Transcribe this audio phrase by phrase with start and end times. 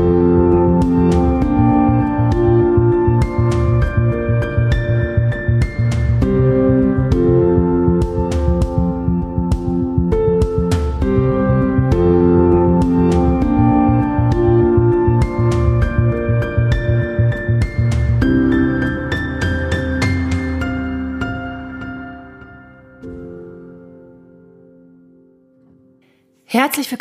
[0.00, 1.19] Herzlich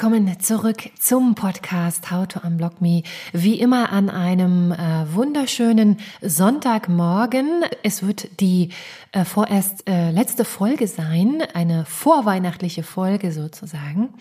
[0.02, 3.04] willkommen zurück zum Podcast How to Unblock Me.
[3.34, 7.66] Wie immer an einem äh, wunderschönen Sonntagmorgen.
[7.84, 8.70] Es wird die
[9.12, 14.14] äh, vorerst äh, letzte Folge sein, eine vorweihnachtliche Folge sozusagen.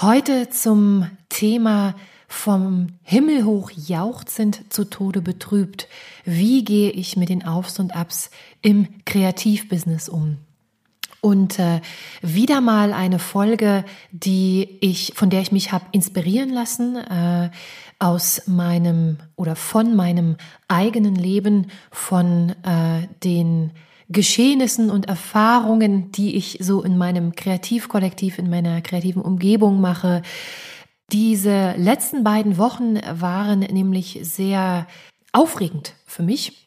[0.00, 1.94] Heute zum Thema
[2.26, 5.86] vom Himmel hoch jauchzend zu Tode betrübt.
[6.24, 8.30] Wie gehe ich mit den Aufs und Abs
[8.62, 10.38] im Kreativbusiness um?
[11.24, 11.80] Und äh,
[12.20, 17.48] wieder mal eine Folge, die ich, von der ich mich habe inspirieren lassen äh,
[17.98, 20.36] aus meinem oder von meinem
[20.68, 23.70] eigenen Leben, von äh, den
[24.10, 30.20] Geschehnissen und Erfahrungen, die ich so in meinem Kreativkollektiv, in meiner kreativen Umgebung mache.
[31.10, 34.86] Diese letzten beiden Wochen waren nämlich sehr
[35.32, 36.63] aufregend für mich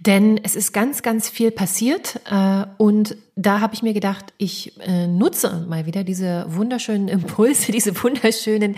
[0.00, 4.78] denn es ist ganz, ganz viel passiert äh, und da habe ich mir gedacht, ich
[4.80, 8.76] äh, nutze mal wieder diese wunderschönen Impulse, diese wunderschönen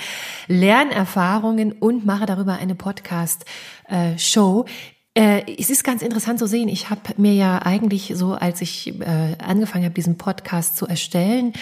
[0.49, 4.65] Lernerfahrungen und mache darüber eine Podcast-Show.
[5.15, 6.69] Äh, es ist ganz interessant zu sehen.
[6.69, 11.53] Ich habe mir ja eigentlich so, als ich äh, angefangen habe, diesen Podcast zu erstellen,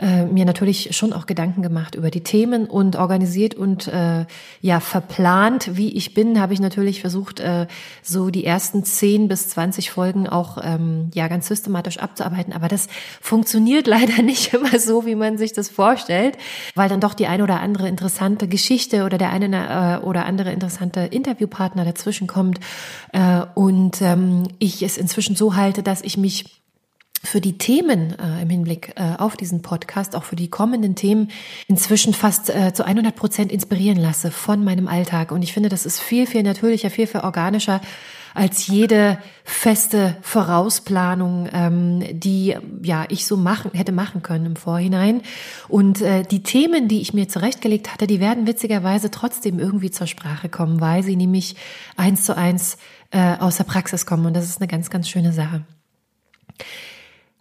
[0.00, 4.26] äh, mir natürlich schon auch Gedanken gemacht über die Themen und organisiert und äh,
[4.60, 7.66] ja verplant, wie ich bin, habe ich natürlich versucht, äh,
[8.02, 12.52] so die ersten 10 bis 20 Folgen auch ähm, ja ganz systematisch abzuarbeiten.
[12.52, 12.88] Aber das
[13.20, 16.38] funktioniert leider nicht immer so, wie man sich das vorstellt,
[16.74, 20.52] weil dann doch die eine oder andere interessante Geschichte oder der eine äh, oder andere
[20.52, 22.60] interessante Interviewpartner dazwischen kommt
[23.12, 26.61] äh, und ähm, ich es inzwischen so halte, dass ich mich
[27.24, 31.30] für die Themen äh, im Hinblick äh, auf diesen Podcast, auch für die kommenden Themen,
[31.68, 35.30] inzwischen fast äh, zu 100 Prozent inspirieren lasse von meinem Alltag.
[35.30, 37.80] Und ich finde, das ist viel, viel natürlicher, viel, viel organischer
[38.34, 45.22] als jede feste Vorausplanung, ähm, die ja ich so machen hätte machen können im Vorhinein.
[45.68, 50.06] Und äh, die Themen, die ich mir zurechtgelegt hatte, die werden witzigerweise trotzdem irgendwie zur
[50.06, 51.56] Sprache kommen, weil sie nämlich
[51.96, 52.78] eins zu eins
[53.10, 54.26] äh, aus der Praxis kommen.
[54.26, 55.64] Und das ist eine ganz, ganz schöne Sache.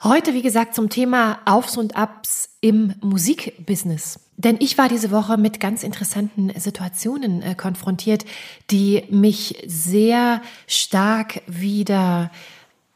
[0.04, 4.20] Heute, wie gesagt, zum Thema Aufs und Abs im Musikbusiness.
[4.36, 8.26] Denn ich war diese Woche mit ganz interessanten Situationen äh, konfrontiert,
[8.72, 12.32] die mich sehr stark wieder,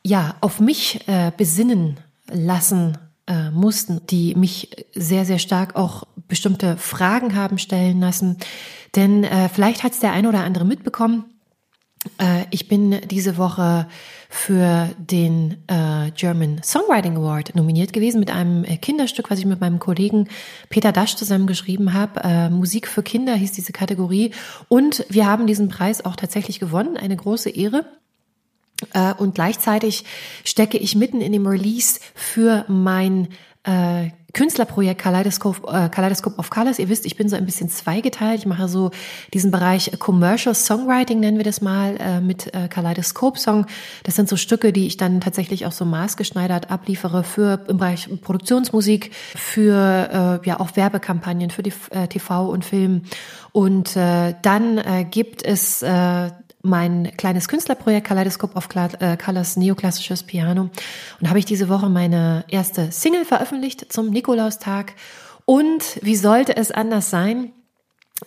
[0.03, 6.75] ja, auf mich äh, besinnen lassen äh, mussten, die mich sehr, sehr stark auch bestimmte
[6.75, 8.37] Fragen haben stellen lassen.
[8.95, 11.25] Denn äh, vielleicht hat es der eine oder andere mitbekommen.
[12.17, 13.87] Äh, ich bin diese Woche
[14.29, 19.61] für den äh, German Songwriting Award nominiert gewesen mit einem äh, Kinderstück, was ich mit
[19.61, 20.27] meinem Kollegen
[20.69, 22.21] Peter Dasch zusammen geschrieben habe.
[22.23, 24.31] Äh, Musik für Kinder hieß diese Kategorie.
[24.67, 26.97] Und wir haben diesen Preis auch tatsächlich gewonnen.
[26.97, 27.85] Eine große Ehre.
[28.93, 30.03] Äh, und gleichzeitig
[30.43, 33.29] stecke ich mitten in dem Release für mein
[33.63, 36.77] äh, Künstlerprojekt Kaleidoscope, äh, Kaleidoscope of Colors.
[36.77, 38.39] Ihr wisst, ich bin so ein bisschen zweigeteilt.
[38.39, 38.91] Ich mache so
[39.33, 43.65] diesen Bereich Commercial Songwriting, nennen wir das mal, äh, mit äh, Kaleidoscope Song.
[44.03, 48.09] Das sind so Stücke, die ich dann tatsächlich auch so maßgeschneidert abliefere für im Bereich
[48.21, 53.03] Produktionsmusik, für äh, ja auch Werbekampagnen, für die äh, TV und Film.
[53.53, 56.29] Und äh, dann äh, gibt es äh,
[56.65, 58.67] mein kleines Künstlerprojekt Kaleidoscope of
[58.99, 60.69] äh, Colors Neoklassisches Piano.
[61.21, 64.93] Und habe ich diese Woche meine erste Single veröffentlicht zum Nikolaustag.
[65.45, 67.51] Und wie sollte es anders sein?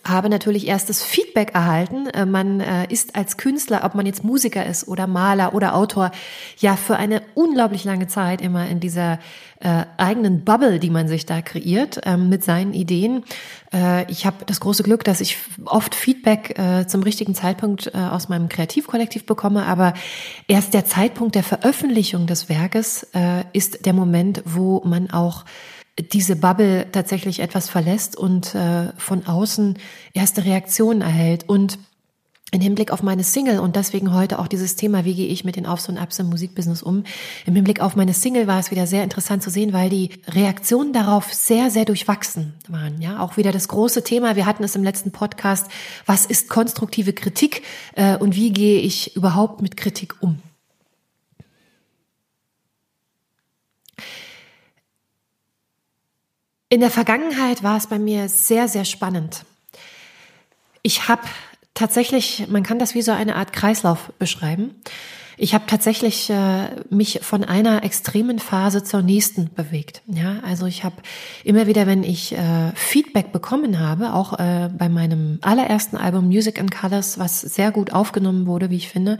[0.03, 2.07] Habe natürlich erstes Feedback erhalten.
[2.07, 6.11] Äh, man äh, ist als Künstler, ob man jetzt Musiker ist oder Maler oder Autor,
[6.59, 9.19] ja für eine unglaublich lange Zeit immer in dieser
[9.59, 13.23] äh, eigenen Bubble, die man sich da kreiert ähm, mit seinen Ideen.
[14.07, 19.27] Ich habe das große Glück, dass ich oft Feedback zum richtigen Zeitpunkt aus meinem Kreativkollektiv
[19.27, 19.93] bekomme, aber
[20.47, 23.05] erst der Zeitpunkt der Veröffentlichung des Werkes
[23.53, 25.45] ist der Moment, wo man auch
[26.01, 29.77] diese Bubble tatsächlich etwas verlässt und äh, von außen
[30.13, 31.47] erste Reaktionen erhält.
[31.47, 31.79] Und
[32.51, 35.55] im Hinblick auf meine Single und deswegen heute auch dieses Thema, wie gehe ich mit
[35.55, 37.03] den Aufs und Abs im Musikbusiness um.
[37.45, 40.91] Im Hinblick auf meine Single war es wieder sehr interessant zu sehen, weil die Reaktionen
[40.91, 43.01] darauf sehr, sehr durchwachsen waren.
[43.01, 44.35] Ja, auch wieder das große Thema.
[44.35, 45.67] Wir hatten es im letzten Podcast.
[46.07, 47.61] Was ist konstruktive Kritik
[47.95, 50.39] äh, und wie gehe ich überhaupt mit Kritik um?
[56.71, 59.43] In der Vergangenheit war es bei mir sehr, sehr spannend.
[60.83, 61.23] Ich habe
[61.73, 64.75] tatsächlich, man kann das wie so eine Art Kreislauf beschreiben.
[65.35, 70.03] Ich habe tatsächlich äh, mich von einer extremen Phase zur nächsten bewegt.
[70.05, 70.97] Ja, also ich habe
[71.43, 76.59] immer wieder, wenn ich äh, Feedback bekommen habe, auch äh, bei meinem allerersten Album Music
[76.59, 79.17] and Colors, was sehr gut aufgenommen wurde, wie ich finde,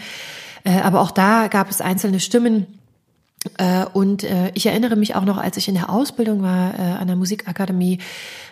[0.66, 2.79] äh, aber auch da gab es einzelne Stimmen,
[3.94, 7.08] und äh, ich erinnere mich auch noch, als ich in der Ausbildung war äh, an
[7.08, 8.00] der Musikakademie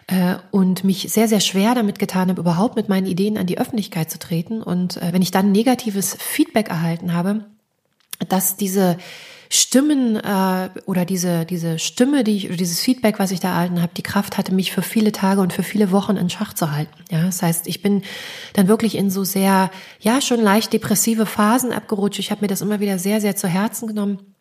[0.08, 3.60] äh, und mich sehr, sehr schwer damit getan habe, überhaupt mit meinen Ideen an die
[3.60, 4.64] Öffentlichkeit zu treten.
[4.64, 7.46] Und äh, wenn ich dann negatives Feedback erhalten habe,
[8.30, 8.98] dass diese
[9.50, 13.82] Stimmen äh, oder diese diese Stimme, die ich oder dieses Feedback, was ich da erhalten
[13.82, 16.72] habe, die Kraft hatte, mich für viele Tage und für viele Wochen in Schach zu
[16.72, 16.94] halten.
[17.12, 18.04] Ja, das heißt, ich bin
[18.54, 22.20] dann wirklich in so sehr ja schon leicht depressive Phasen abgerutscht.
[22.20, 24.37] Ich habe mir das immer wieder sehr sehr zu Herzen genommen äh,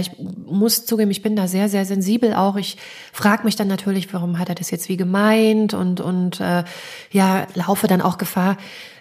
[0.00, 2.56] ich muss zugeben, ich bin da sehr, sehr sensibel auch.
[2.56, 2.76] Ich
[3.12, 6.64] frage mich dann natürlich, warum hat er das jetzt wie gemeint und, und äh,
[7.12, 8.56] ja, laufe dann auch Gefahr,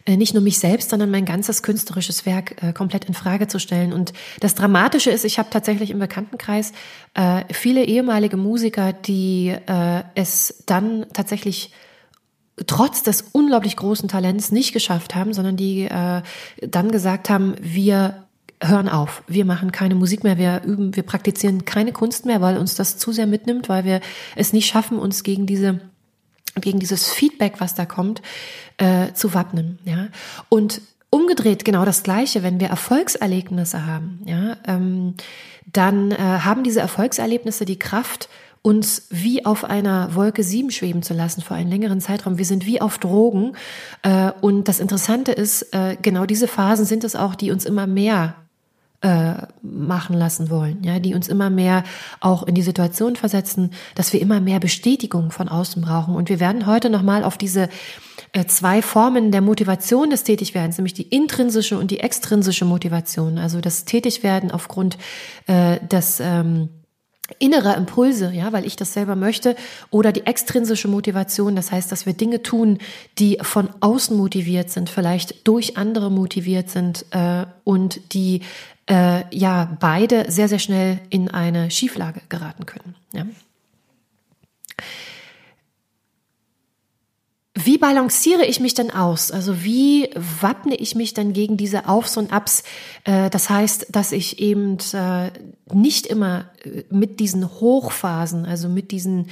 [0.06, 3.60] äh, nicht nur mich selbst, sondern mein ganzes künstlerisches Werk äh, komplett in Frage zu
[3.60, 3.92] stellen.
[3.92, 6.74] Und das Dramatische ist, ich habe tatsächlich im Bekanntenkreis
[7.16, 11.72] äh, viele ehemalige Musiker, die äh, es dann tatsächlich
[12.68, 16.22] trotz des unglaublich großen Talents nicht geschafft haben, sondern die äh,
[16.62, 18.25] dann gesagt haben, wir
[18.68, 19.24] hören auf.
[19.28, 22.98] Wir machen keine Musik mehr, wir üben, wir praktizieren keine Kunst mehr, weil uns das
[22.98, 24.02] zu sehr mitnimmt, weil wir
[24.36, 25.82] es nicht schaffen, uns gegen diese
[26.62, 28.22] gegen dieses Feedback, was da kommt,
[28.78, 29.80] äh, zu wappnen.
[29.84, 30.08] Ja
[30.50, 34.22] und umgedreht genau das Gleiche, wenn wir Erfolgserlebnisse haben.
[34.26, 35.16] Ja, ähm,
[35.72, 38.30] dann äh, haben diese Erfolgserlebnisse die Kraft,
[38.62, 42.38] uns wie auf einer Wolke sieben schweben zu lassen für einen längeren Zeitraum.
[42.38, 43.54] Wir sind wie auf Drogen.
[44.02, 47.88] Äh, und das Interessante ist, äh, genau diese Phasen sind es auch, die uns immer
[47.88, 48.36] mehr
[49.06, 51.84] äh, machen lassen wollen, ja, die uns immer mehr
[52.22, 56.16] auch in die Situation versetzen, dass wir immer mehr Bestätigung von außen brauchen.
[56.16, 57.70] Und wir werden heute nochmal auf diese
[58.32, 63.62] äh, zwei Formen der Motivation des Tätigwerdens, nämlich die intrinsische und die extrinsische Motivation, also
[63.62, 64.98] das Tätigwerden aufgrund
[65.46, 66.70] äh, des ähm,
[67.40, 69.56] innere Impulse, ja, weil ich das selber möchte,
[69.90, 72.80] oder die extrinsische Motivation, das heißt, dass wir Dinge tun,
[73.18, 78.42] die von außen motiviert sind, vielleicht durch andere motiviert sind äh, und die
[78.90, 82.96] äh, ja beide sehr, sehr schnell in eine Schieflage geraten können.
[83.14, 83.26] Ja.
[87.58, 89.32] Wie balanciere ich mich denn aus?
[89.32, 92.64] Also wie wappne ich mich dann gegen diese Aufs und Abs?
[93.06, 95.32] Äh, das heißt, dass ich eben äh,
[95.74, 99.30] nicht immer äh, mit diesen Hochphasen, also mit diesen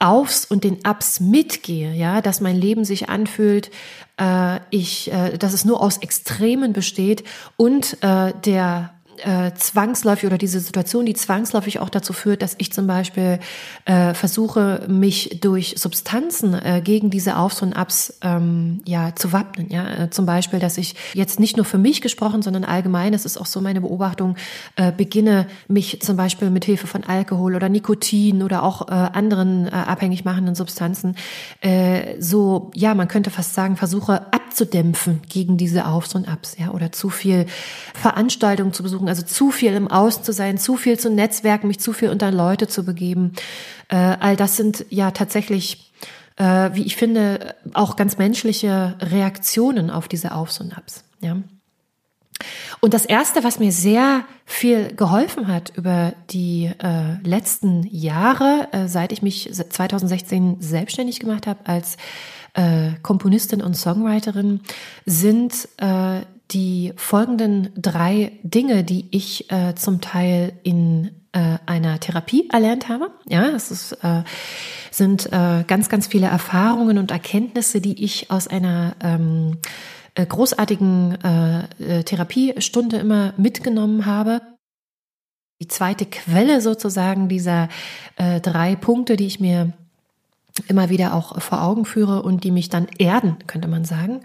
[0.00, 3.70] Aufs und den Ups mitgehe, ja, dass mein Leben sich anfühlt,
[4.18, 7.22] äh, ich, äh, dass es nur aus Extremen besteht
[7.56, 8.94] und äh, der
[9.24, 13.38] äh, zwangsläufig oder diese Situation, die zwangsläufig auch dazu führt, dass ich zum Beispiel
[13.84, 19.68] äh, versuche, mich durch Substanzen äh, gegen diese Aufs und Abs ähm, ja zu wappnen.
[19.70, 23.24] Ja, äh, zum Beispiel, dass ich jetzt nicht nur für mich gesprochen, sondern allgemein, das
[23.24, 24.36] ist auch so meine Beobachtung,
[24.76, 29.66] äh, beginne mich zum Beispiel mit Hilfe von Alkohol oder Nikotin oder auch äh, anderen
[29.66, 31.14] äh, abhängig machenden Substanzen
[31.60, 36.70] äh, so, ja, man könnte fast sagen, versuche abzudämpfen gegen diese Aufs und Abs, ja,
[36.70, 37.46] oder zu viel
[37.94, 41.80] Veranstaltungen zu besuchen also zu viel im Außen zu sein, zu viel zu netzwerken, mich
[41.80, 43.32] zu viel unter Leute zu begeben.
[43.88, 45.92] Äh, all das sind ja tatsächlich,
[46.36, 51.04] äh, wie ich finde, auch ganz menschliche Reaktionen auf diese Aufs und Abs.
[51.20, 51.36] Ja.
[52.80, 58.88] Und das erste, was mir sehr viel geholfen hat über die äh, letzten Jahre, äh,
[58.88, 61.96] seit ich mich 2016 selbstständig gemacht habe als
[62.54, 64.60] äh, Komponistin und Songwriterin,
[65.04, 66.20] sind äh,
[66.52, 73.12] die folgenden drei Dinge, die ich äh, zum Teil in äh, einer Therapie erlernt habe.
[73.28, 74.24] Ja, es ist, äh,
[74.90, 79.58] sind äh, ganz, ganz viele Erfahrungen und Erkenntnisse, die ich aus einer ähm,
[80.14, 84.42] äh, großartigen äh, Therapiestunde immer mitgenommen habe.
[85.62, 87.68] Die zweite Quelle sozusagen dieser
[88.16, 89.74] drei Punkte, die ich mir
[90.68, 94.20] immer wieder auch vor Augen führe und die mich dann erden, könnte man sagen,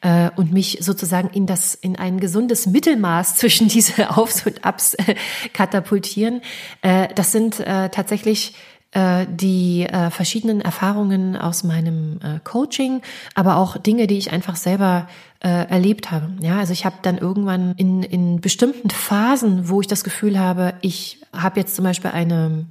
[0.00, 4.94] äh, und mich sozusagen in das, in ein gesundes Mittelmaß zwischen diese Aufs und Abs
[4.94, 5.14] äh,
[5.52, 6.40] katapultieren.
[6.82, 8.54] Äh, das sind äh, tatsächlich
[8.92, 13.02] äh, die verschiedenen Erfahrungen aus meinem Coaching,
[13.34, 15.08] aber auch Dinge, die ich einfach selber
[15.40, 16.30] erlebt habe.
[16.40, 20.72] Ja, also ich habe dann irgendwann in, in bestimmten Phasen, wo ich das Gefühl habe,
[20.80, 22.64] ich habe jetzt zum Beispiel eine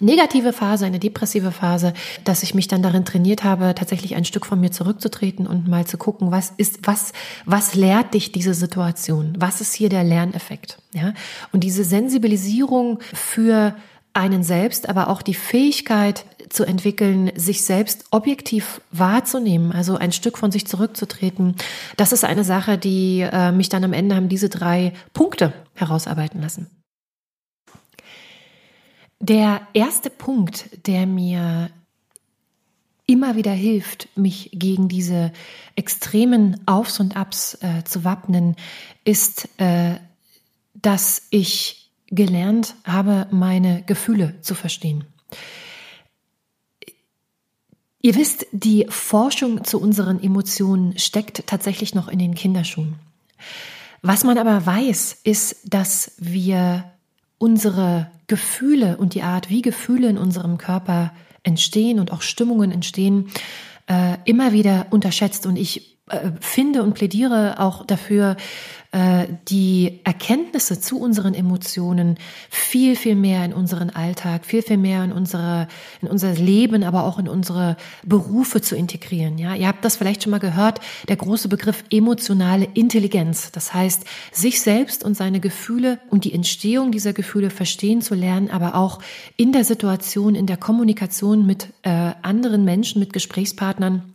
[0.00, 4.46] negative Phase, eine depressive Phase, dass ich mich dann darin trainiert habe, tatsächlich ein Stück
[4.46, 7.12] von mir zurückzutreten und mal zu gucken, was ist, was,
[7.44, 9.34] was lehrt dich diese Situation?
[9.38, 10.78] Was ist hier der Lerneffekt?
[10.92, 11.14] Ja?
[11.52, 13.74] Und diese Sensibilisierung für
[14.14, 20.38] einen selbst, aber auch die Fähigkeit zu entwickeln, sich selbst objektiv wahrzunehmen, also ein Stück
[20.38, 21.56] von sich zurückzutreten,
[21.96, 26.40] das ist eine Sache, die äh, mich dann am Ende haben diese drei Punkte herausarbeiten
[26.40, 26.68] lassen.
[29.20, 31.70] Der erste Punkt, der mir
[33.06, 35.32] immer wieder hilft, mich gegen diese
[35.74, 38.54] extremen Aufs und Abs äh, zu wappnen,
[39.04, 39.96] ist, äh,
[40.74, 45.04] dass ich gelernt habe, meine Gefühle zu verstehen.
[48.00, 52.96] Ihr wisst, die Forschung zu unseren Emotionen steckt tatsächlich noch in den Kinderschuhen.
[54.02, 56.92] Was man aber weiß, ist, dass wir
[57.38, 63.30] unsere Gefühle und die Art, wie Gefühle in unserem Körper entstehen und auch Stimmungen entstehen,
[63.86, 65.46] äh, immer wieder unterschätzt.
[65.46, 68.36] Und ich äh, finde und plädiere auch dafür,
[68.90, 72.16] die Erkenntnisse zu unseren Emotionen
[72.48, 75.68] viel, viel mehr in unseren Alltag, viel, viel mehr in unsere,
[76.00, 79.36] in unser Leben, aber auch in unsere Berufe zu integrieren.
[79.36, 83.52] Ja, ihr habt das vielleicht schon mal gehört, der große Begriff emotionale Intelligenz.
[83.52, 88.50] Das heißt, sich selbst und seine Gefühle und die Entstehung dieser Gefühle verstehen zu lernen,
[88.50, 89.00] aber auch
[89.36, 94.14] in der Situation, in der Kommunikation mit äh, anderen Menschen, mit Gesprächspartnern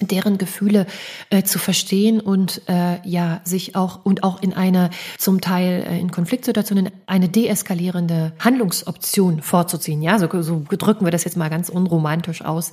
[0.00, 0.86] deren Gefühle
[1.30, 5.98] äh, zu verstehen und äh, ja sich auch und auch in eine zum Teil äh,
[5.98, 10.02] in Konfliktsituationen eine deeskalierende Handlungsoption vorzuziehen.
[10.02, 12.72] Ja, so, so drücken wir das jetzt mal ganz unromantisch aus.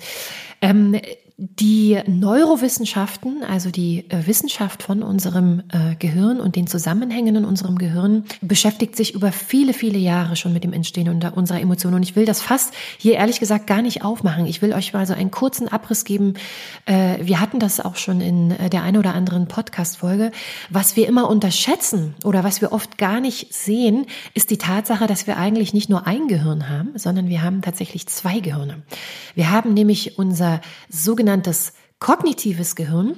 [0.62, 1.00] Ähm,
[1.46, 7.78] die Neurowissenschaften, also die äh, Wissenschaft von unserem äh, Gehirn und den Zusammenhängen in unserem
[7.78, 11.96] Gehirn, beschäftigt sich über viele, viele Jahre schon mit dem Entstehen unserer Emotionen.
[11.96, 14.46] Und ich will das fast hier ehrlich gesagt gar nicht aufmachen.
[14.46, 16.36] Ich will euch mal so einen kurzen Abriss geben.
[16.86, 20.32] Äh, wir hatten das auch schon in der einen oder anderen Podcast-Folge.
[20.70, 25.28] Was wir immer unterschätzen oder was wir oft gar nicht sehen, ist die Tatsache, dass
[25.28, 28.84] wir eigentlich nicht nur ein Gehirn haben, sondern wir haben tatsächlich zwei Gehirne.
[29.36, 33.16] Wir haben nämlich unser sogenanntes sogenanntes kognitives Gehirn,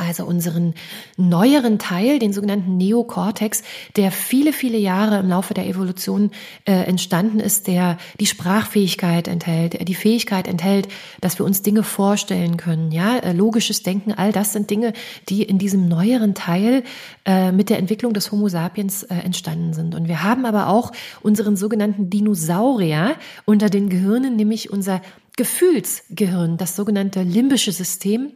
[0.00, 0.74] also unseren
[1.16, 3.62] neueren Teil, den sogenannten Neokortex,
[3.96, 6.30] der viele, viele Jahre im Laufe der Evolution
[6.64, 10.88] äh, entstanden ist, der die Sprachfähigkeit enthält, die Fähigkeit enthält,
[11.20, 14.92] dass wir uns Dinge vorstellen können, ja, äh, logisches Denken, all das sind Dinge,
[15.28, 16.82] die in diesem neueren Teil
[17.26, 19.94] äh, mit der Entwicklung des Homo sapiens äh, entstanden sind.
[19.94, 25.02] Und wir haben aber auch unseren sogenannten Dinosaurier unter den Gehirnen, nämlich unser
[25.36, 28.32] Gefühlsgehirn, das sogenannte limbische System,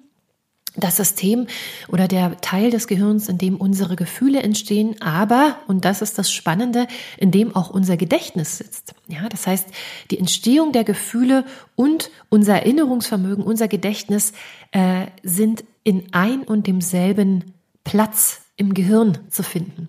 [0.77, 1.47] das System
[1.89, 6.33] oder der Teil des Gehirns, in dem unsere Gefühle entstehen, aber, und das ist das
[6.33, 8.95] Spannende, in dem auch unser Gedächtnis sitzt.
[9.09, 9.69] Ja, das heißt,
[10.11, 11.45] die Entstehung der Gefühle
[11.77, 14.33] und unser Erinnerungsvermögen, unser Gedächtnis
[14.73, 17.55] äh, sind in ein und demselben
[17.85, 19.89] Platz im Gehirn zu finden.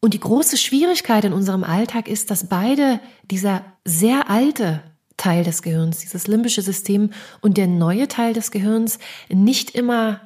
[0.00, 4.82] Und die große Schwierigkeit in unserem Alltag ist, dass beide dieser sehr alte
[5.16, 10.20] Teil des Gehirns, dieses limbische System und der neue Teil des Gehirns nicht immer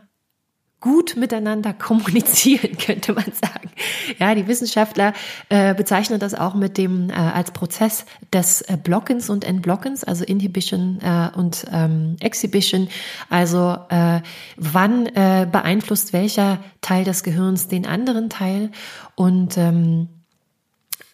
[0.80, 3.70] gut miteinander kommunizieren, könnte man sagen.
[4.18, 5.12] Ja, die Wissenschaftler
[5.48, 10.24] äh, bezeichnen das auch mit dem äh, als Prozess des äh, Blockens und Entblockens, also
[10.24, 12.88] Inhibition äh, und ähm, Exhibition.
[13.28, 14.20] Also äh,
[14.56, 18.70] wann äh, beeinflusst welcher Teil des Gehirns den anderen Teil
[19.14, 20.08] und ähm,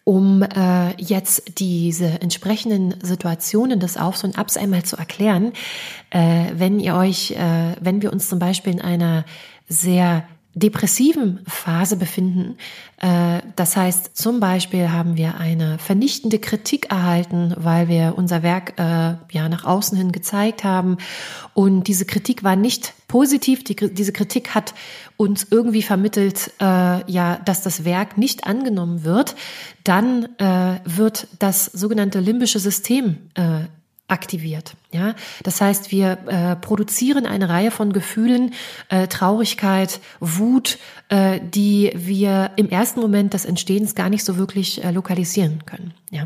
[0.07, 5.51] um äh, jetzt diese entsprechenden Situationen des Aufs und Abs einmal zu erklären,
[6.11, 9.25] äh, wenn ihr euch, äh, wenn wir uns zum Beispiel in einer
[9.67, 10.23] sehr
[10.57, 12.57] depressiven Phase befinden.
[12.97, 18.73] Äh, das heißt, zum Beispiel haben wir eine vernichtende Kritik erhalten, weil wir unser Werk
[18.79, 20.97] äh, ja nach außen hin gezeigt haben.
[21.53, 23.63] Und diese Kritik war nicht positiv.
[23.63, 24.73] Die, diese Kritik hat
[25.15, 29.35] uns irgendwie vermittelt, äh, ja, dass das Werk nicht angenommen wird.
[29.83, 30.27] Dann
[30.83, 33.29] wird das sogenannte limbische System
[34.07, 34.75] aktiviert.
[34.91, 38.53] Ja, das heißt, wir äh, produzieren eine Reihe von Gefühlen,
[38.89, 40.77] äh, Traurigkeit, Wut,
[41.09, 45.93] äh, die wir im ersten Moment des Entstehens gar nicht so wirklich äh, lokalisieren können.
[46.09, 46.25] Ja.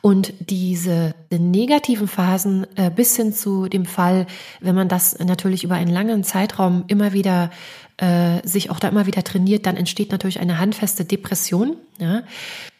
[0.00, 4.26] Und diese negativen Phasen äh, bis hin zu dem Fall,
[4.60, 7.50] wenn man das natürlich über einen langen Zeitraum immer wieder
[7.98, 11.76] äh, sich auch da immer wieder trainiert, dann entsteht natürlich eine handfeste Depression.
[11.98, 12.22] Ja.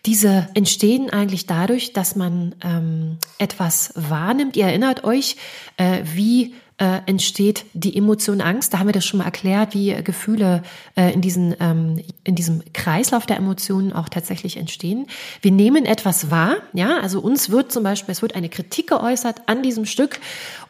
[0.06, 4.56] Diese entstehen eigentlich dadurch, dass man ähm, etwas wahrnimmt.
[4.56, 5.36] Ihr erinnert euch,
[5.76, 8.72] äh, wie äh, entsteht die Emotion Angst.
[8.72, 10.62] Da haben wir das schon mal erklärt, wie Gefühle
[10.96, 15.06] äh, in, diesen, ähm, in diesem Kreislauf der Emotionen auch tatsächlich entstehen.
[15.42, 19.42] Wir nehmen etwas wahr, ja, also uns wird zum Beispiel, es wird eine Kritik geäußert
[19.46, 20.20] an diesem Stück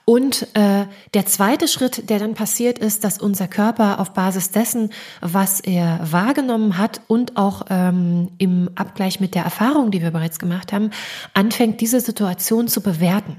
[0.05, 4.91] und äh, der zweite Schritt, der dann passiert, ist, dass unser Körper auf Basis dessen,
[5.21, 10.41] was er wahrgenommen hat und auch ähm, im Abgleich mit der Erfahrung, die wir bereits
[10.41, 10.91] gemacht haben,
[11.33, 13.37] anfängt, diese Situation zu bewerten.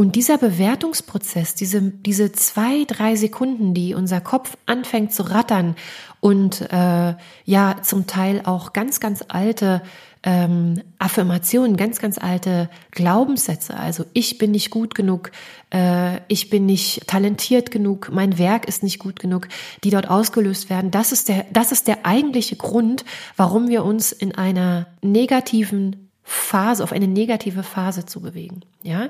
[0.00, 5.76] Und dieser Bewertungsprozess, diese, diese zwei, drei Sekunden, die unser Kopf anfängt zu rattern
[6.20, 7.14] und äh,
[7.44, 9.82] ja zum Teil auch ganz, ganz alte
[10.22, 13.76] ähm, Affirmationen, ganz, ganz alte Glaubenssätze.
[13.76, 15.32] Also ich bin nicht gut genug,
[15.70, 19.48] äh, ich bin nicht talentiert genug, mein Werk ist nicht gut genug,
[19.84, 20.90] die dort ausgelöst werden.
[20.90, 23.04] Das ist der, das ist der eigentliche Grund,
[23.36, 28.60] warum wir uns in einer negativen Phase, auf eine negative Phase zu bewegen.
[28.82, 29.08] Ja,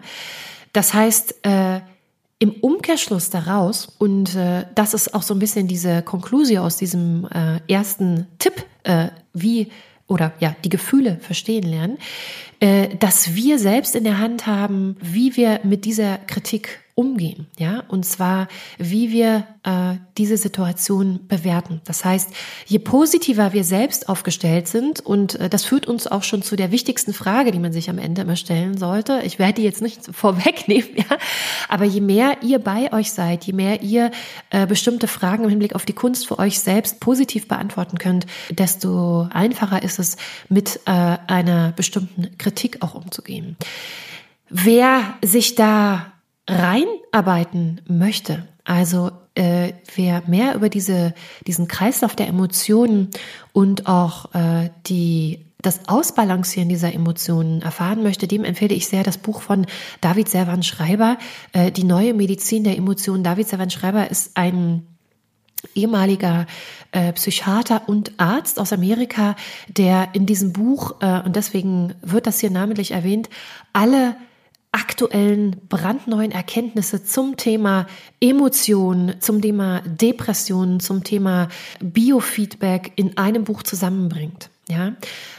[0.72, 1.80] das heißt, äh,
[2.38, 7.26] im Umkehrschluss daraus, und äh, das ist auch so ein bisschen diese Konklusion aus diesem
[7.26, 9.70] äh, ersten Tipp, äh, wie
[10.06, 11.98] oder ja, die Gefühle verstehen lernen,
[12.61, 17.83] äh, dass wir selbst in der Hand haben, wie wir mit dieser Kritik umgehen, ja,
[17.88, 21.81] und zwar wie wir äh, diese Situation bewerten.
[21.87, 22.31] Das heißt,
[22.67, 26.73] je positiver wir selbst aufgestellt sind und äh, das führt uns auch schon zu der
[26.73, 29.23] wichtigsten Frage, die man sich am Ende immer stellen sollte.
[29.25, 31.17] Ich werde die jetzt nicht vorwegnehmen, ja,
[31.71, 34.11] aber je mehr ihr bei euch seid, je mehr ihr
[34.50, 39.26] äh, bestimmte Fragen im Hinblick auf die Kunst für euch selbst positiv beantworten könnt, desto
[39.31, 40.19] einfacher ist es,
[40.50, 42.50] mit äh, einer bestimmten Kritik
[42.80, 43.57] auch umzugehen.
[44.49, 46.12] Wer sich da
[46.49, 51.14] reinarbeiten möchte, also äh, wer mehr über diese,
[51.47, 53.11] diesen Kreislauf der Emotionen
[53.52, 59.19] und auch äh, die das Ausbalancieren dieser Emotionen erfahren möchte, dem empfehle ich sehr das
[59.19, 59.66] Buch von
[60.00, 61.19] David Servan Schreiber,
[61.52, 63.22] äh, Die neue Medizin der Emotionen.
[63.22, 64.87] David Servan Schreiber ist ein
[65.75, 66.46] ehemaliger
[66.92, 69.37] äh, Psychiater und Arzt aus Amerika,
[69.68, 73.29] der in diesem Buch, äh, und deswegen wird das hier namentlich erwähnt,
[73.73, 74.16] alle
[74.73, 77.87] aktuellen brandneuen Erkenntnisse zum Thema
[78.20, 81.49] Emotionen, zum Thema Depressionen, zum Thema
[81.81, 84.51] Biofeedback in einem Buch zusammenbringt.
[84.68, 84.92] Ja,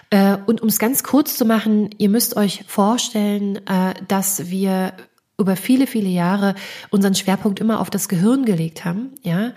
[0.09, 4.93] äh, und um es ganz kurz zu machen, ihr müsst euch vorstellen, äh, dass wir
[5.41, 6.55] über viele, viele Jahre
[6.89, 9.09] unseren Schwerpunkt immer auf das Gehirn gelegt haben.
[9.23, 9.51] Ja,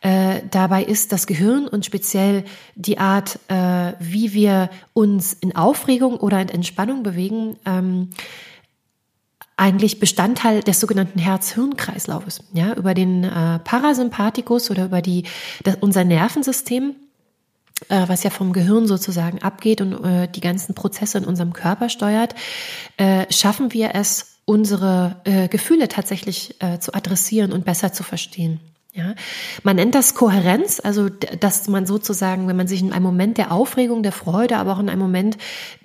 [0.00, 2.44] äh, dabei ist das Gehirn und speziell
[2.74, 8.10] die Art, äh, wie wir uns in Aufregung oder in Entspannung bewegen, ähm,
[9.56, 12.40] eigentlich Bestandteil des sogenannten Herz-Hirn-Kreislaufes.
[12.52, 15.24] Ja, über den äh, Parasympathikus oder über die,
[15.64, 16.94] das, unser Nervensystem,
[17.88, 21.88] äh, was ja vom Gehirn sozusagen abgeht und äh, die ganzen Prozesse in unserem Körper
[21.88, 22.34] steuert,
[22.98, 28.60] äh, schaffen wir es, unsere äh, Gefühle tatsächlich äh, zu adressieren und besser zu verstehen.
[28.94, 29.14] Ja,
[29.62, 33.52] man nennt das Kohärenz, also dass man sozusagen, wenn man sich in einem Moment der
[33.52, 35.36] Aufregung, der Freude, aber auch in einem Moment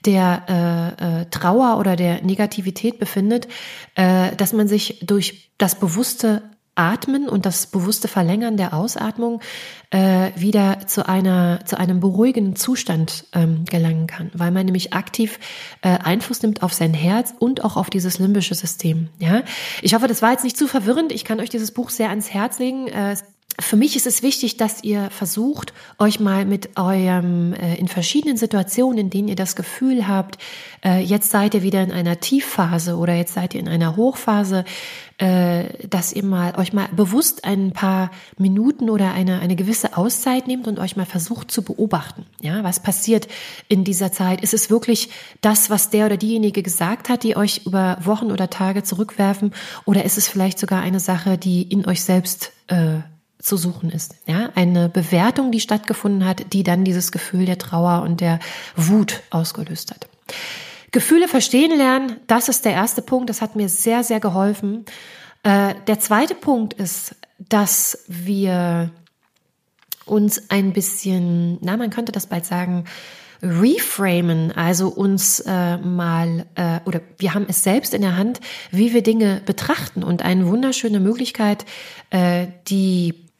[0.05, 3.49] der äh, äh, Trauer oder der Negativität befindet,
[3.95, 6.41] äh, dass man sich durch das bewusste
[6.75, 9.41] Atmen und das bewusste Verlängern der Ausatmung
[9.89, 15.39] äh, wieder zu einer zu einem beruhigenden Zustand ähm, gelangen kann, weil man nämlich aktiv
[15.81, 19.09] äh, Einfluss nimmt auf sein Herz und auch auf dieses limbische System.
[19.19, 19.43] Ja,
[19.81, 21.11] ich hoffe, das war jetzt nicht zu verwirrend.
[21.11, 22.87] Ich kann euch dieses Buch sehr ans Herz legen.
[22.87, 23.17] Äh,
[23.59, 28.37] für mich ist es wichtig, dass ihr versucht, euch mal mit eurem, äh, in verschiedenen
[28.37, 30.37] Situationen, in denen ihr das Gefühl habt,
[30.83, 34.63] äh, jetzt seid ihr wieder in einer Tiefphase oder jetzt seid ihr in einer Hochphase,
[35.17, 40.47] äh, dass ihr mal euch mal bewusst ein paar Minuten oder eine, eine gewisse Auszeit
[40.47, 42.25] nehmt und euch mal versucht zu beobachten.
[42.41, 43.27] Ja, was passiert
[43.67, 44.41] in dieser Zeit?
[44.41, 45.09] Ist es wirklich
[45.41, 49.53] das, was der oder diejenige gesagt hat, die euch über Wochen oder Tage zurückwerfen?
[49.85, 53.01] Oder ist es vielleicht sogar eine Sache, die in euch selbst äh,
[53.41, 54.15] zu suchen ist.
[54.25, 58.39] Ja, eine Bewertung, die stattgefunden hat, die dann dieses Gefühl der Trauer und der
[58.75, 60.07] Wut ausgelöst hat.
[60.91, 63.29] Gefühle verstehen lernen, das ist der erste Punkt.
[63.29, 64.85] Das hat mir sehr, sehr geholfen.
[65.43, 68.91] Äh, der zweite Punkt ist, dass wir
[70.05, 72.85] uns ein bisschen, na, man könnte das bald sagen,
[73.41, 78.39] reframen, also uns äh, mal äh, oder wir haben es selbst in der Hand,
[78.71, 81.65] wie wir Dinge betrachten und eine wunderschöne Möglichkeit,
[82.11, 83.30] äh, die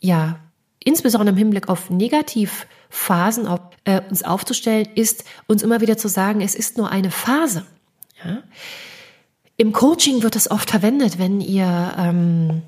[0.00, 0.38] ja,
[0.82, 6.40] insbesondere im Hinblick auf Negativphasen auf, äh, uns aufzustellen, ist uns immer wieder zu sagen,
[6.40, 7.66] es ist nur eine Phase.
[8.24, 8.42] Ja?
[9.56, 12.62] Im Coaching wird es oft verwendet, wenn ihr ähm,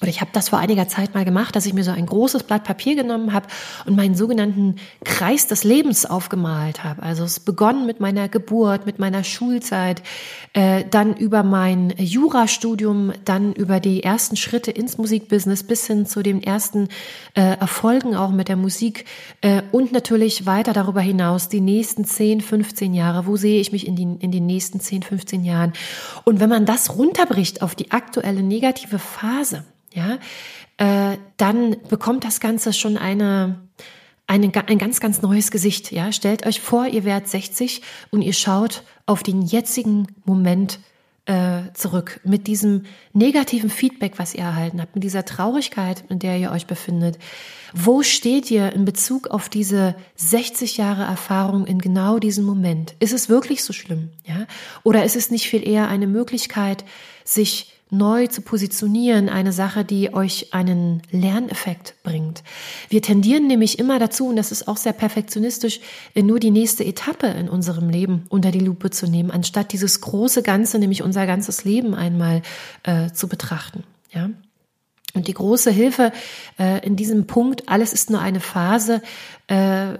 [0.00, 2.44] oder ich habe das vor einiger Zeit mal gemacht, dass ich mir so ein großes
[2.44, 3.46] Blatt Papier genommen habe
[3.86, 7.02] und meinen sogenannten Kreis des Lebens aufgemalt habe.
[7.02, 10.02] Also es begonnen mit meiner Geburt, mit meiner Schulzeit,
[10.52, 16.22] äh, dann über mein Jurastudium, dann über die ersten Schritte ins Musikbusiness bis hin zu
[16.22, 16.88] den ersten
[17.34, 19.04] äh, Erfolgen auch mit der Musik
[19.40, 23.26] äh, und natürlich weiter darüber hinaus die nächsten 10, 15 Jahre.
[23.26, 25.72] Wo sehe ich mich in, die, in den nächsten 10, 15 Jahren?
[26.24, 30.18] Und wenn man das runterbricht auf die aktuelle negative Phase, ja,
[30.78, 33.58] äh, dann bekommt das Ganze schon eine,
[34.26, 35.92] eine, ein ganz, ganz neues Gesicht.
[35.92, 40.78] Ja, stellt euch vor, ihr werdet 60 und ihr schaut auf den jetzigen Moment
[41.28, 46.38] äh, zurück mit diesem negativen Feedback, was ihr erhalten habt, mit dieser Traurigkeit, in der
[46.38, 47.18] ihr euch befindet.
[47.74, 52.94] Wo steht ihr in Bezug auf diese 60 Jahre Erfahrung in genau diesem Moment?
[52.98, 54.08] Ist es wirklich so schlimm?
[54.24, 54.46] Ja?
[54.84, 56.84] Oder ist es nicht viel eher eine Möglichkeit,
[57.24, 62.42] sich neu zu positionieren, eine Sache, die euch einen Lerneffekt bringt.
[62.88, 65.80] Wir tendieren nämlich immer dazu, und das ist auch sehr perfektionistisch,
[66.14, 70.42] nur die nächste Etappe in unserem Leben unter die Lupe zu nehmen, anstatt dieses große
[70.42, 72.42] Ganze, nämlich unser ganzes Leben einmal
[72.82, 73.84] äh, zu betrachten.
[74.12, 74.30] Ja.
[75.14, 76.12] Und die große Hilfe
[76.58, 79.02] äh, in diesem Punkt, alles ist nur eine Phase,
[79.46, 79.94] äh,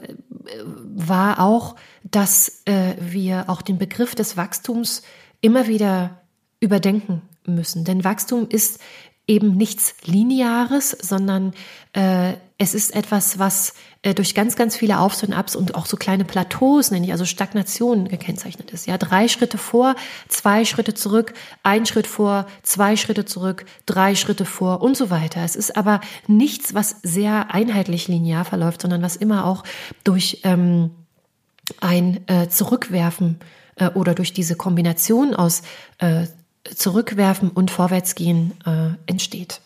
[0.95, 5.03] war auch, dass äh, wir auch den Begriff des Wachstums
[5.41, 6.21] immer wieder
[6.61, 7.23] überdenken
[7.55, 7.85] müssen.
[7.85, 8.81] Denn Wachstum ist
[9.29, 11.53] eben nichts Lineares, sondern
[11.93, 15.87] äh, es ist etwas, was äh, durch ganz, ganz viele Aufs und Abs und auch
[15.87, 18.87] so kleine Plateaus, nenne ich, also Stagnation gekennzeichnet ist.
[18.87, 19.95] Ja, drei Schritte vor,
[20.29, 25.45] zwei Schritte zurück, ein Schritt vor, zwei Schritte zurück, drei Schritte vor und so weiter.
[25.45, 29.63] Es ist aber nichts, was sehr einheitlich linear verläuft, sondern was immer auch
[30.05, 30.91] durch ähm,
[31.81, 33.39] ein äh, Zurückwerfen
[33.77, 35.63] äh, oder durch diese Kombination aus
[35.99, 36.27] äh,
[36.75, 39.61] Zurückwerfen und Vorwärtsgehen äh, entsteht.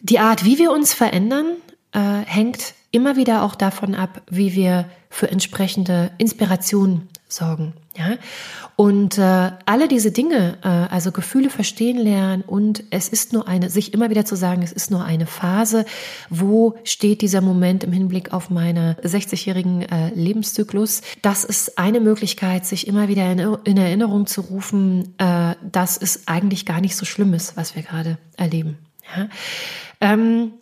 [0.00, 1.56] Die Art, wie wir uns verändern,
[1.92, 7.74] äh, hängt immer wieder auch davon ab, wie wir für entsprechende Inspiration sorgen.
[7.96, 8.16] Ja?
[8.76, 13.68] Und äh, alle diese Dinge, äh, also Gefühle verstehen lernen und es ist nur eine,
[13.68, 15.84] sich immer wieder zu sagen, es ist nur eine Phase,
[16.30, 21.02] wo steht dieser Moment im Hinblick auf meine 60-jährigen äh, Lebenszyklus.
[21.20, 26.26] Das ist eine Möglichkeit, sich immer wieder in, in Erinnerung zu rufen, äh, dass es
[26.26, 28.78] eigentlich gar nicht so schlimm ist, was wir gerade erleben.
[29.14, 29.28] Ja?
[30.00, 30.52] Ähm,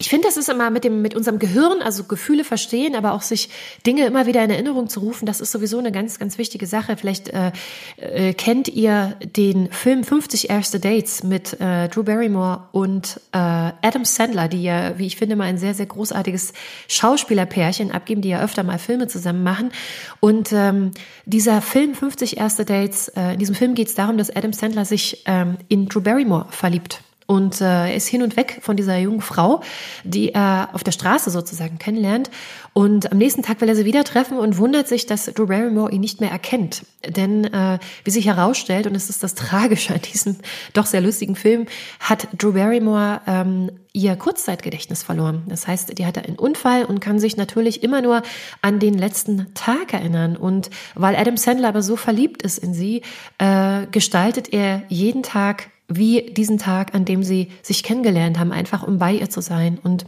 [0.00, 3.20] ich finde, das ist immer mit dem, mit unserem Gehirn, also Gefühle verstehen, aber auch
[3.20, 3.50] sich
[3.86, 6.96] Dinge immer wieder in Erinnerung zu rufen, das ist sowieso eine ganz, ganz wichtige Sache.
[6.96, 7.52] Vielleicht äh,
[7.98, 14.06] äh, kennt ihr den Film 50 erste Dates mit äh, Drew Barrymore und äh, Adam
[14.06, 16.54] Sandler, die ja, wie ich finde, mal ein sehr, sehr großartiges
[16.88, 19.70] Schauspielerpärchen abgeben, die ja öfter mal Filme zusammen machen.
[20.18, 20.92] Und ähm,
[21.26, 24.86] dieser Film 50 erste Dates, äh, in diesem Film geht es darum, dass Adam Sandler
[24.86, 27.02] sich ähm, in Drew Barrymore verliebt.
[27.30, 29.62] Und äh, er ist hin und weg von dieser jungen Frau,
[30.02, 32.28] die er auf der Straße sozusagen kennenlernt.
[32.72, 35.92] Und am nächsten Tag will er sie wieder treffen und wundert sich, dass Drew Barrymore
[35.92, 36.84] ihn nicht mehr erkennt.
[37.06, 40.38] Denn äh, wie sich herausstellt, und es ist das Tragische an diesem
[40.72, 41.66] doch sehr lustigen Film,
[42.00, 45.44] hat Drew Barrymore ähm, ihr Kurzzeitgedächtnis verloren.
[45.46, 48.22] Das heißt, die hatte einen Unfall und kann sich natürlich immer nur
[48.60, 50.36] an den letzten Tag erinnern.
[50.36, 53.02] Und weil Adam Sandler aber so verliebt ist in sie,
[53.38, 58.82] äh, gestaltet er jeden Tag wie diesen Tag, an dem sie sich kennengelernt haben, einfach
[58.86, 59.78] um bei ihr zu sein.
[59.82, 60.06] Und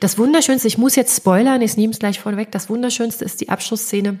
[0.00, 3.48] das Wunderschönste, ich muss jetzt spoilern, ich nehme es gleich vorweg, das Wunderschönste ist die
[3.48, 4.18] Abschlussszene,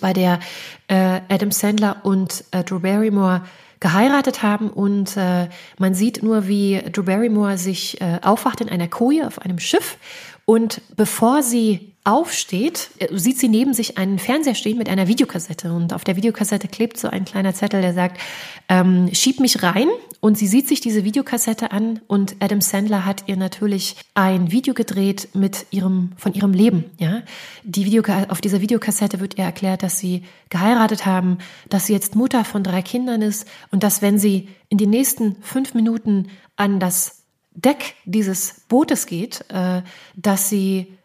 [0.00, 0.40] bei der
[0.88, 3.42] äh, Adam Sandler und äh, Drew Barrymore
[3.78, 8.88] geheiratet haben und äh, man sieht nur, wie Drew Barrymore sich äh, aufwacht in einer
[8.88, 9.98] Koje auf einem Schiff
[10.46, 15.72] und bevor sie aufsteht, äh, sieht sie neben sich einen Fernseher stehen mit einer Videokassette.
[15.72, 18.20] Und auf der Videokassette klebt so ein kleiner Zettel, der sagt,
[18.68, 19.88] ähm, schieb mich rein.
[20.24, 24.72] Und sie sieht sich diese Videokassette an und Adam Sandler hat ihr natürlich ein Video
[24.72, 26.86] gedreht mit ihrem, von ihrem Leben.
[26.96, 27.20] Ja,
[27.62, 31.36] die Video, auf dieser Videokassette wird ihr erklärt, dass sie geheiratet haben,
[31.68, 35.36] dass sie jetzt Mutter von drei Kindern ist und dass wenn sie in den nächsten
[35.42, 39.82] fünf Minuten an das Deck dieses Bootes geht, äh,
[40.16, 40.96] dass sie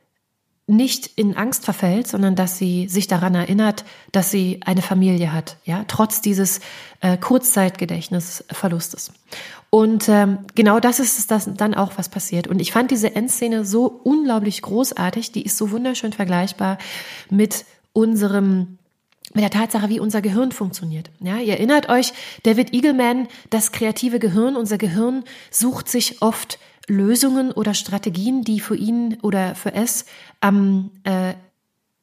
[0.70, 5.58] nicht in Angst verfällt, sondern dass sie sich daran erinnert, dass sie eine Familie hat,
[5.66, 6.60] ja, trotz dieses
[7.02, 9.12] äh, Kurzzeitgedächtnisverlustes.
[9.72, 12.48] Und ähm, genau das ist es das dann auch, was passiert.
[12.48, 16.78] Und ich fand diese Endszene so unglaublich großartig, die ist so wunderschön vergleichbar
[17.30, 18.78] mit unserem
[19.34, 21.12] mit der Tatsache, wie unser Gehirn funktioniert.
[21.20, 26.58] Ja, ihr erinnert euch, David Eagleman, das kreative Gehirn, unser Gehirn sucht sich oft
[26.90, 30.06] Lösungen oder Strategien, die für ihn oder für es
[30.42, 31.34] am äh,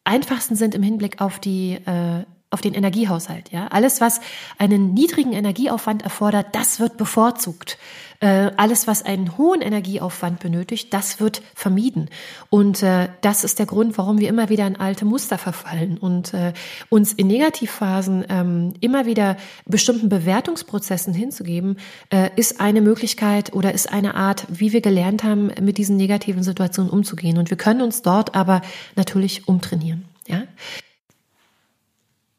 [0.05, 3.51] einfachsten sind im Hinblick auf die äh, auf den Energiehaushalt.
[3.51, 4.21] Ja, alles, was
[4.59, 7.77] einen niedrigen Energieaufwand erfordert, das wird bevorzugt.
[8.21, 12.09] Äh, alles, was einen hohen Energieaufwand benötigt, das wird vermieden.
[12.49, 16.33] Und äh, das ist der Grund, warum wir immer wieder in alte Muster verfallen und
[16.33, 16.53] äh,
[16.89, 21.79] uns in Negativphasen ähm, immer wieder bestimmten Bewertungsprozessen hinzugeben,
[22.11, 26.43] äh, ist eine Möglichkeit oder ist eine Art, wie wir gelernt haben, mit diesen negativen
[26.43, 27.37] Situationen umzugehen.
[27.37, 28.63] Und wir können uns dort aber
[28.95, 30.07] natürlich umtrainieren.
[30.27, 30.45] Ja?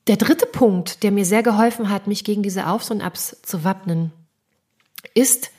[0.08, 3.64] Der dritte Punkt, der mir sehr geholfen hat, mich gegen diese Aufs und Abs zu
[3.64, 4.14] wappnen,
[5.14, 5.52] ist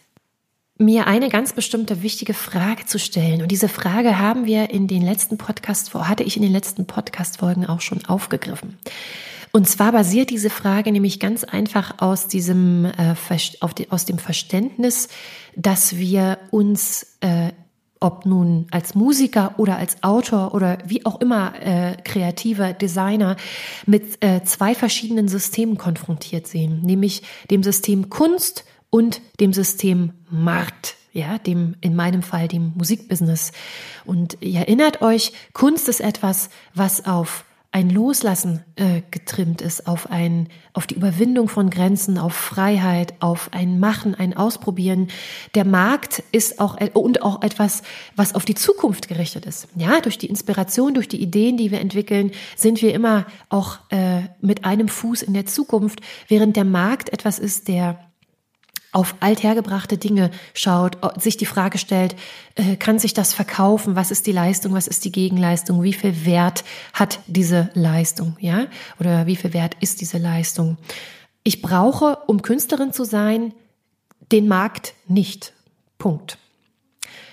[0.78, 3.42] mir eine ganz bestimmte wichtige Frage zu stellen.
[3.42, 7.66] Und diese Frage haben wir in den letzten Podcast, hatte ich in den letzten Podcast-Folgen
[7.66, 8.78] auch schon aufgegriffen.
[9.50, 13.14] Und zwar basiert diese Frage nämlich ganz einfach aus diesem, äh,
[13.90, 15.08] aus dem Verständnis,
[15.56, 17.50] dass wir uns äh,
[18.00, 23.36] ob nun als Musiker oder als Autor oder wie auch immer äh, kreativer Designer
[23.86, 30.96] mit äh, zwei verschiedenen Systemen konfrontiert sehen, nämlich dem System Kunst und dem System Markt,
[31.12, 33.52] ja, dem in meinem Fall dem Musikbusiness.
[34.04, 40.10] Und ihr erinnert euch, Kunst ist etwas, was auf ein Loslassen äh, getrimmt ist, auf
[40.10, 45.08] ein, auf die Überwindung von Grenzen, auf Freiheit, auf ein Machen, ein Ausprobieren.
[45.54, 47.82] Der Markt ist auch und auch etwas,
[48.16, 49.68] was auf die Zukunft gerichtet ist.
[49.76, 54.22] Ja, durch die Inspiration, durch die Ideen, die wir entwickeln, sind wir immer auch äh,
[54.40, 58.07] mit einem Fuß in der Zukunft, während der Markt etwas ist, der
[58.92, 62.16] auf althergebrachte Dinge schaut, sich die Frage stellt,
[62.54, 63.96] äh, kann sich das verkaufen?
[63.96, 64.72] Was ist die Leistung?
[64.72, 65.82] Was ist die Gegenleistung?
[65.82, 68.36] Wie viel Wert hat diese Leistung?
[68.40, 68.66] Ja?
[68.98, 70.78] Oder wie viel Wert ist diese Leistung?
[71.42, 73.52] Ich brauche, um Künstlerin zu sein,
[74.32, 75.52] den Markt nicht.
[75.98, 76.38] Punkt.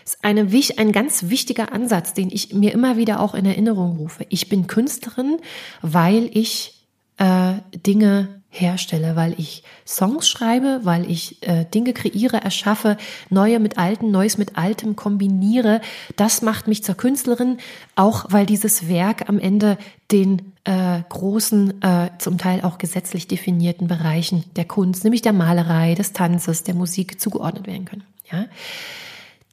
[0.03, 3.97] Das ist eine, ein ganz wichtiger Ansatz, den ich mir immer wieder auch in Erinnerung
[3.97, 4.25] rufe.
[4.29, 5.37] Ich bin Künstlerin,
[5.81, 6.85] weil ich
[7.17, 12.97] äh, Dinge herstelle, weil ich Songs schreibe, weil ich äh, Dinge kreiere, erschaffe,
[13.29, 15.81] neue mit alten, neues mit altem kombiniere.
[16.15, 17.57] Das macht mich zur Künstlerin,
[17.95, 19.77] auch weil dieses Werk am Ende
[20.11, 25.95] den äh, großen, äh, zum Teil auch gesetzlich definierten Bereichen der Kunst, nämlich der Malerei,
[25.95, 28.03] des Tanzes, der Musik zugeordnet werden können.
[28.31, 28.45] Ja?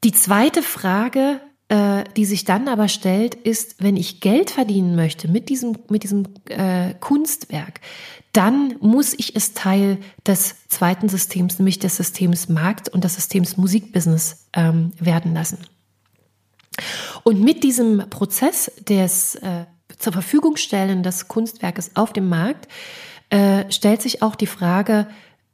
[0.04, 1.40] Die zweite Frage,
[1.72, 6.02] äh, die sich dann aber stellt, ist, wenn ich Geld verdienen möchte mit diesem, mit
[6.02, 7.80] diesem äh, Kunstwerk,
[8.32, 13.56] dann muss ich es Teil des zweiten Systems, nämlich des Systems Markt und des Systems
[13.56, 15.60] Musikbusiness ähm, werden lassen.
[17.24, 19.64] Und mit diesem Prozess des äh,
[19.96, 22.68] zur Verfügung stellen des Kunstwerkes auf dem Markt
[23.30, 25.06] äh, stellt sich auch die Frage,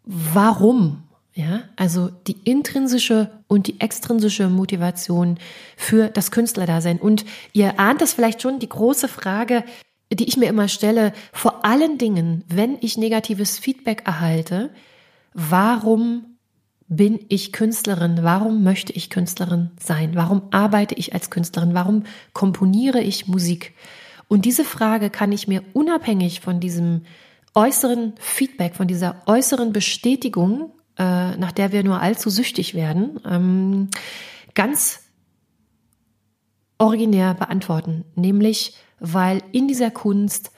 [0.02, 1.04] warum?
[1.38, 5.38] Ja, also die intrinsische und die extrinsische Motivation
[5.76, 6.98] für das Künstlerdasein.
[6.98, 9.62] Und ihr ahnt es vielleicht schon, die große Frage,
[10.12, 14.70] die ich mir immer stelle, vor allen Dingen, wenn ich negatives Feedback erhalte,
[15.32, 16.24] warum
[16.88, 18.18] bin ich Künstlerin?
[18.22, 20.16] Warum möchte ich Künstlerin sein?
[20.16, 21.72] Warum arbeite ich als Künstlerin?
[21.72, 23.74] Warum komponiere ich Musik?
[24.26, 27.02] Und diese Frage kann ich mir unabhängig von diesem
[27.54, 33.88] äußeren Feedback, von dieser äußeren Bestätigung, äh, nach der wir nur allzu süchtig werden, ähm,
[34.54, 35.00] ganz
[36.78, 38.04] originär beantworten.
[38.14, 40.50] Nämlich, weil in dieser Kunst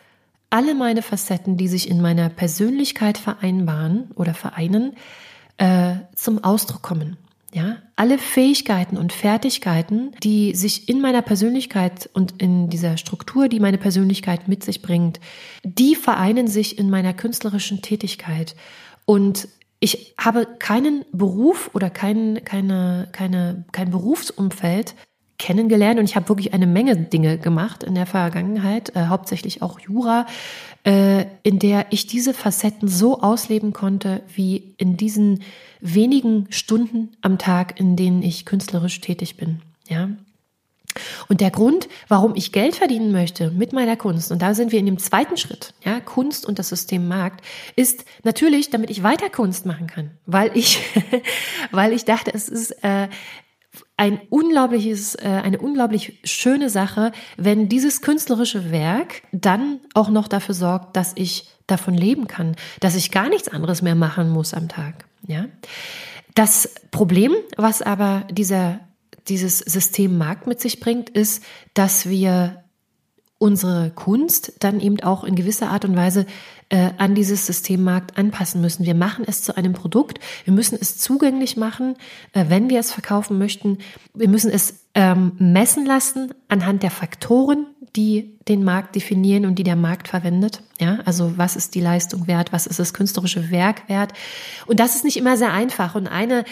[0.50, 4.94] alle meine Facetten, die sich in meiner Persönlichkeit vereinbaren oder vereinen,
[5.59, 7.16] äh, zum Ausdruck kommen.
[7.53, 13.59] Ja, alle Fähigkeiten und Fertigkeiten, die sich in meiner Persönlichkeit und in dieser Struktur, die
[13.59, 15.18] meine Persönlichkeit mit sich bringt,
[15.64, 18.55] die vereinen sich in meiner künstlerischen Tätigkeit.
[19.05, 19.48] Und
[19.81, 24.95] ich habe keinen Beruf oder kein, keine, keine, kein Berufsumfeld,
[25.38, 29.81] kennengelernt und ich habe wirklich eine Menge Dinge gemacht in der Vergangenheit, äh, hauptsächlich auch
[29.81, 30.27] Jura,
[30.85, 35.40] äh, in der ich diese Facetten so ausleben konnte, wie in diesen
[35.81, 39.62] wenigen Stunden am Tag, in denen ich künstlerisch tätig bin.
[39.88, 40.11] Ja.
[41.29, 44.79] Und der Grund, warum ich Geld verdienen möchte mit meiner Kunst, und da sind wir
[44.79, 47.44] in dem zweiten Schritt, ja, Kunst und das System Markt,
[47.76, 50.81] ist natürlich, damit ich weiter Kunst machen kann, weil ich,
[51.70, 53.09] weil ich dachte, es ist äh,
[53.96, 60.55] ein unglaubliches, äh, eine unglaublich schöne Sache, wenn dieses künstlerische Werk dann auch noch dafür
[60.55, 64.68] sorgt, dass ich davon leben kann, dass ich gar nichts anderes mehr machen muss am
[64.68, 65.05] Tag.
[65.26, 65.44] Ja,
[66.35, 68.81] das Problem, was aber dieser
[69.31, 71.43] dieses System Markt mit sich bringt, ist,
[71.75, 72.64] dass wir
[73.38, 76.27] unsere Kunst dann eben auch in gewisser Art und Weise
[76.69, 78.85] äh, an dieses Systemmarkt anpassen müssen.
[78.85, 81.97] Wir machen es zu einem Produkt, wir müssen es zugänglich machen,
[82.35, 83.79] äh, wenn wir es verkaufen möchten.
[84.12, 89.62] Wir müssen es ähm, messen lassen anhand der Faktoren, die den Markt definieren und die
[89.62, 90.62] der Markt verwendet.
[90.79, 92.53] Ja, also was ist die Leistung wert?
[92.53, 94.12] Was ist das künstlerische Werk wert?
[94.66, 96.44] Und das ist nicht immer sehr einfach und eine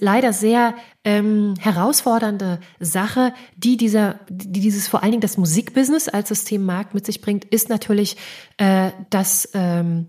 [0.00, 0.74] leider sehr
[1.04, 6.94] ähm, herausfordernde Sache, die dieser, die dieses vor allen Dingen das Musikbusiness als System Markt
[6.94, 8.16] mit sich bringt, ist natürlich
[8.56, 10.06] äh, das ähm,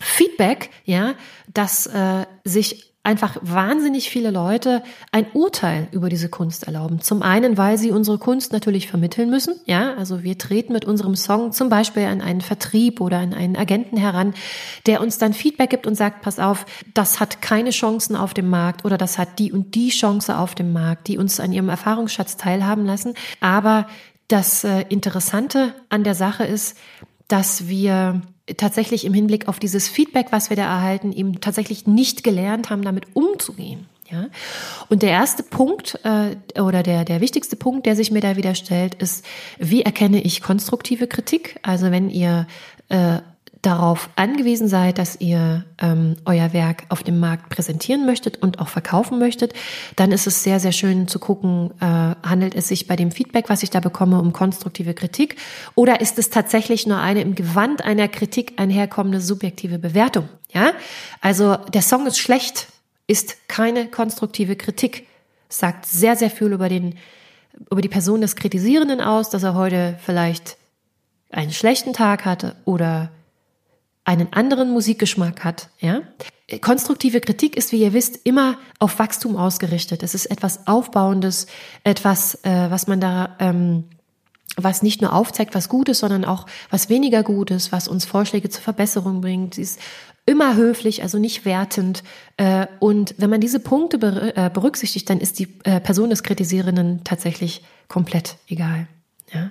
[0.00, 1.14] Feedback, ja,
[1.52, 7.00] dass äh, sich einfach wahnsinnig viele Leute ein Urteil über diese Kunst erlauben.
[7.00, 9.54] Zum einen, weil sie unsere Kunst natürlich vermitteln müssen.
[9.64, 13.56] Ja, also wir treten mit unserem Song zum Beispiel an einen Vertrieb oder an einen
[13.56, 14.34] Agenten heran,
[14.84, 18.50] der uns dann Feedback gibt und sagt, pass auf, das hat keine Chancen auf dem
[18.50, 21.70] Markt oder das hat die und die Chance auf dem Markt, die uns an ihrem
[21.70, 23.14] Erfahrungsschatz teilhaben lassen.
[23.40, 23.86] Aber
[24.28, 26.76] das äh, Interessante an der Sache ist,
[27.28, 28.20] dass wir
[28.56, 32.82] tatsächlich im Hinblick auf dieses Feedback, was wir da erhalten, eben tatsächlich nicht gelernt haben,
[32.82, 33.86] damit umzugehen.
[34.10, 34.26] Ja?
[34.88, 38.54] Und der erste Punkt äh, oder der, der wichtigste Punkt, der sich mir da wieder
[38.54, 39.24] stellt, ist,
[39.58, 41.58] wie erkenne ich konstruktive Kritik?
[41.62, 42.46] Also wenn ihr
[42.88, 43.18] äh,
[43.62, 48.68] darauf angewiesen seid, dass ihr ähm, euer Werk auf dem Markt präsentieren möchtet und auch
[48.68, 49.52] verkaufen möchtet,
[49.96, 51.84] dann ist es sehr, sehr schön zu gucken, äh,
[52.26, 55.36] handelt es sich bei dem Feedback, was ich da bekomme, um konstruktive Kritik
[55.74, 60.28] oder ist es tatsächlich nur eine im Gewand einer Kritik einherkommende subjektive Bewertung?
[60.52, 60.72] Ja,
[61.20, 62.68] also der Song ist schlecht,
[63.06, 65.06] ist keine konstruktive Kritik,
[65.48, 66.94] sagt sehr, sehr viel über den
[67.70, 70.56] über die Person des Kritisierenden aus, dass er heute vielleicht
[71.30, 73.10] einen schlechten Tag hatte oder
[74.04, 76.02] einen anderen Musikgeschmack hat, ja.
[76.60, 80.02] Konstruktive Kritik ist, wie ihr wisst, immer auf Wachstum ausgerichtet.
[80.02, 81.46] Es ist etwas Aufbauendes,
[81.84, 83.84] etwas, äh, was man da, ähm,
[84.56, 88.04] was nicht nur aufzeigt, was gut ist, sondern auch was weniger gut ist, was uns
[88.04, 89.54] Vorschläge zur Verbesserung bringt.
[89.54, 89.78] Sie ist
[90.26, 92.02] immer höflich, also nicht wertend.
[92.36, 97.04] Äh, und wenn man diese Punkte äh, berücksichtigt, dann ist die äh, Person des Kritisierenden
[97.04, 98.88] tatsächlich komplett egal.
[99.32, 99.50] Ja?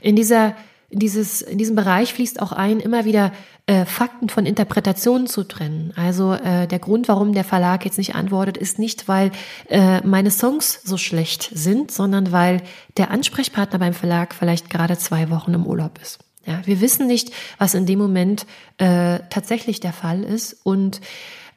[0.00, 0.56] In dieser
[0.92, 3.32] in, dieses, in diesem Bereich fließt auch ein, immer wieder
[3.66, 5.92] äh, Fakten von Interpretationen zu trennen.
[5.96, 9.32] Also äh, der Grund, warum der Verlag jetzt nicht antwortet, ist nicht, weil
[9.68, 12.62] äh, meine Songs so schlecht sind, sondern weil
[12.98, 16.18] der Ansprechpartner beim Verlag vielleicht gerade zwei Wochen im Urlaub ist.
[16.44, 21.00] Ja, wir wissen nicht, was in dem Moment äh, tatsächlich der Fall ist und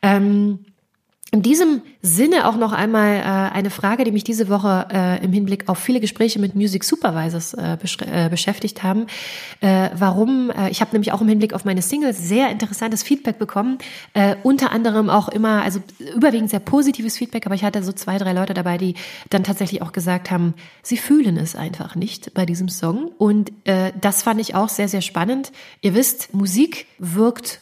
[0.02, 0.60] ähm,
[1.36, 5.34] in diesem Sinne auch noch einmal äh, eine Frage, die mich diese Woche äh, im
[5.34, 9.08] Hinblick auf viele Gespräche mit Music Supervisors äh, äh, beschäftigt haben.
[9.60, 10.50] Äh, warum?
[10.50, 13.80] Äh, ich habe nämlich auch im Hinblick auf meine Singles sehr interessantes Feedback bekommen.
[14.14, 15.82] Äh, unter anderem auch immer, also
[16.16, 18.96] überwiegend sehr positives Feedback, aber ich hatte so zwei, drei Leute dabei, die
[19.30, 23.12] dann tatsächlich auch gesagt haben, sie fühlen es einfach nicht bei diesem Song.
[23.18, 25.52] Und äh, das fand ich auch sehr, sehr spannend.
[25.82, 27.60] Ihr wisst, Musik wirkt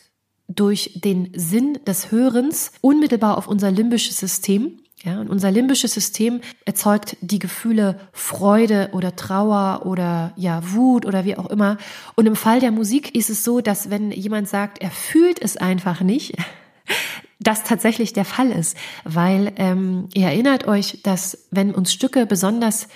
[0.48, 4.80] durch den Sinn des Hörens unmittelbar auf unser limbisches System.
[5.04, 11.26] Ja, und unser limbisches System erzeugt die Gefühle Freude oder Trauer oder ja Wut oder
[11.26, 11.78] wie auch immer.
[12.16, 15.58] Und im Fall der Musik ist es so, dass wenn jemand sagt, er fühlt es
[15.58, 16.38] einfach nicht,
[17.42, 22.88] das tatsächlich der Fall ist, weil ähm, ihr erinnert euch, dass wenn uns Stücke besonders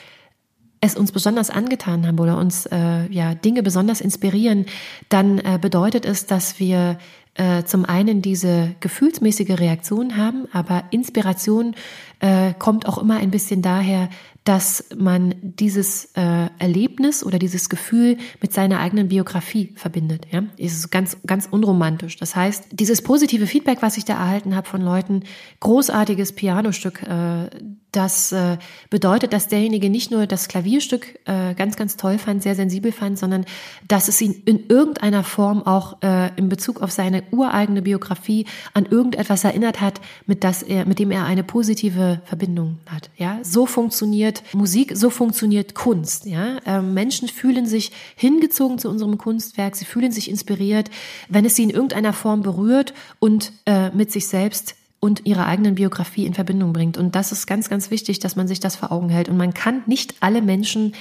[0.80, 4.66] es uns besonders angetan haben oder uns äh, ja Dinge besonders inspirieren,
[5.10, 7.00] dann äh, bedeutet es, dass wir
[7.38, 11.76] äh, zum einen diese gefühlsmäßige Reaktion haben, aber Inspiration
[12.20, 14.10] äh, kommt auch immer ein bisschen daher,
[14.48, 20.26] dass man dieses äh, Erlebnis oder dieses Gefühl mit seiner eigenen Biografie verbindet.
[20.32, 22.16] Ja, ist ganz ganz unromantisch.
[22.16, 25.24] Das heißt, dieses positive Feedback, was ich da erhalten habe von Leuten,
[25.60, 27.50] großartiges Pianostück, äh,
[27.92, 28.58] das äh,
[28.90, 33.18] bedeutet, dass derjenige nicht nur das Klavierstück äh, ganz ganz toll fand, sehr sensibel fand,
[33.18, 33.46] sondern
[33.88, 38.86] dass es ihn in irgendeiner Form auch äh, in Bezug auf seine ureigene Biografie an
[38.86, 43.10] irgendetwas erinnert hat, mit das er, mit dem er eine positive Verbindung hat.
[43.18, 46.26] Ja, so funktioniert funktioniert Musik, so funktioniert Kunst.
[46.26, 46.58] Ja?
[46.66, 50.90] Ähm, Menschen fühlen sich hingezogen zu unserem Kunstwerk, sie fühlen sich inspiriert,
[51.30, 55.76] wenn es sie in irgendeiner Form berührt und äh, mit sich selbst und ihrer eigenen
[55.76, 56.98] Biografie in Verbindung bringt.
[56.98, 59.30] Und das ist ganz, ganz wichtig, dass man sich das vor Augen hält.
[59.30, 60.94] Und man kann nicht alle Menschen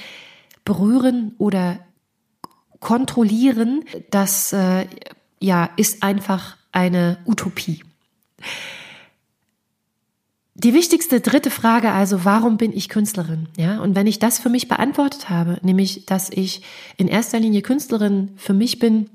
[0.65, 1.79] berühren oder
[2.79, 3.83] kontrollieren.
[4.11, 4.85] Das äh,
[5.39, 7.83] ja ist einfach eine Utopie.
[10.59, 13.47] Die wichtigste dritte Frage also, warum bin ich Künstlerin?
[13.57, 16.63] Ja, und wenn ich das für mich beantwortet habe, nämlich, dass ich
[16.97, 19.07] in erster Linie Künstlerin für mich bin,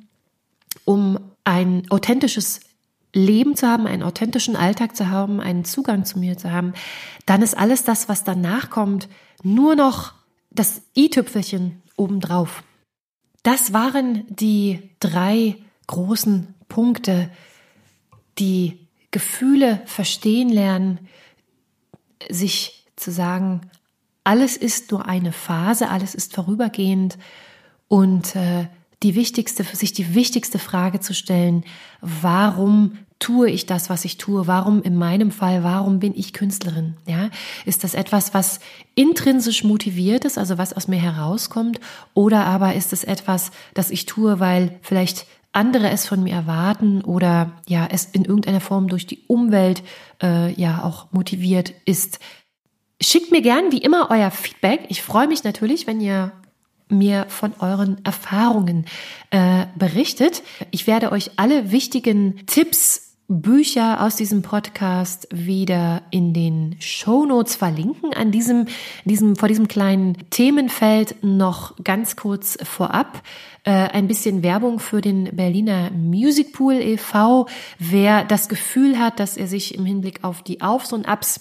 [0.85, 2.61] um ein authentisches
[3.13, 6.75] Leben zu haben, einen authentischen Alltag zu haben, einen Zugang zu mir zu haben,
[7.27, 9.09] dann ist alles das, was danach kommt,
[9.43, 10.13] nur noch
[10.53, 12.63] das i-Tüpfelchen obendrauf.
[13.43, 15.57] Das waren die drei
[15.89, 17.31] großen Punkte,
[18.39, 18.79] die
[19.11, 21.01] Gefühle verstehen lernen,
[22.31, 23.63] sich zu sagen,
[24.25, 27.19] alles ist nur eine Phase, alles ist vorübergehend
[27.89, 28.69] und äh,
[29.03, 31.65] die wichtigste, sich die wichtigste Frage zu stellen,
[32.01, 34.47] warum tue ich das, was ich tue?
[34.47, 36.95] Warum in meinem Fall, warum bin ich Künstlerin?
[37.07, 37.31] Ja,
[37.65, 38.59] ist das etwas, was
[38.95, 41.79] intrinsisch motiviert ist, also was aus mir herauskommt?
[42.15, 47.03] Oder aber ist es etwas, das ich tue, weil vielleicht andere es von mir erwarten
[47.03, 49.83] oder ja, es in irgendeiner Form durch die Umwelt
[50.23, 52.19] äh, ja auch motiviert ist?
[53.01, 54.87] Schickt mir gern wie immer euer Feedback.
[54.89, 56.33] Ich freue mich natürlich, wenn ihr
[56.89, 58.87] mir von euren Erfahrungen
[59.31, 60.43] äh, berichtet.
[60.71, 67.57] Ich werde euch alle wichtigen Tipps Bücher aus diesem Podcast wieder in den Show Notes
[67.57, 68.13] verlinken.
[68.13, 68.67] An diesem,
[69.05, 73.23] diesem, vor diesem kleinen Themenfeld noch ganz kurz vorab
[73.65, 77.47] äh, ein bisschen Werbung für den Berliner Music Pool e.V.
[77.79, 81.41] Wer das Gefühl hat, dass er sich im Hinblick auf die Aufs und Abs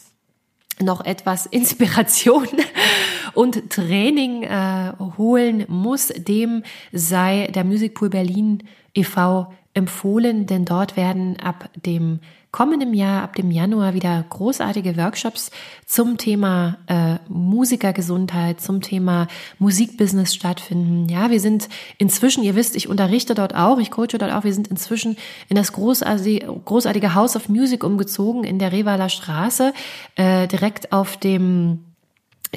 [0.80, 2.48] noch etwas Inspiration
[3.34, 6.64] und Training äh, holen muss, dem
[6.94, 8.64] sei der Music Pool Berlin
[8.94, 9.52] e.V.
[9.74, 12.20] empfohlen, denn dort werden ab dem
[12.52, 15.52] kommenden Jahr, ab dem Januar, wieder großartige Workshops
[15.86, 21.08] zum Thema äh, Musikergesundheit, zum Thema Musikbusiness stattfinden.
[21.08, 24.54] Ja, wir sind inzwischen, ihr wisst, ich unterrichte dort auch, ich coache dort auch, wir
[24.54, 25.16] sind inzwischen
[25.48, 29.74] in das großartige, großartige House of Music umgezogen in der Revaler Straße,
[30.16, 31.86] äh, direkt auf dem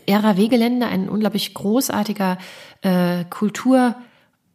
[0.08, 2.38] RAW-Gelände, ein unglaublich großartiger
[2.82, 3.94] äh, Kultur-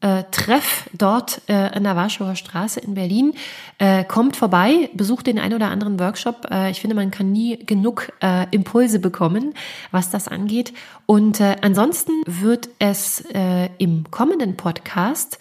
[0.02, 3.34] äh, Treff dort äh, an der Warschauer Straße in Berlin.
[3.78, 6.47] Äh, kommt vorbei, besucht den ein oder anderen Workshop.
[6.50, 9.54] Äh, ich finde, man kann nie genug äh, Impulse bekommen,
[9.91, 10.74] was das angeht.
[11.06, 15.39] Und äh, ansonsten wird es äh, im kommenden Podcast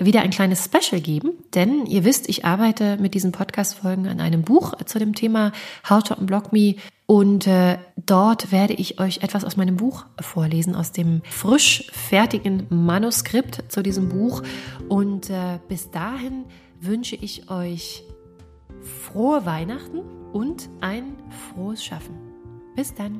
[0.00, 4.42] wieder ein kleines Special geben, denn ihr wisst, ich arbeite mit diesen Podcast-Folgen an einem
[4.42, 5.52] Buch zu dem Thema
[5.88, 6.76] How to Unblock Me
[7.10, 12.68] und äh, dort werde ich euch etwas aus meinem Buch vorlesen, aus dem frisch fertigen
[12.70, 14.44] Manuskript zu diesem Buch.
[14.88, 16.44] Und äh, bis dahin
[16.80, 18.04] wünsche ich euch
[18.80, 20.02] frohe Weihnachten
[20.32, 21.16] und ein
[21.52, 22.14] frohes Schaffen.
[22.76, 23.18] Bis dann.